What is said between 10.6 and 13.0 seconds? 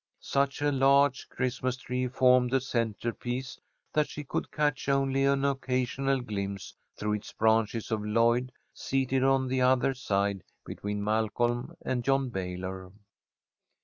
between Malcolm and John Baylor.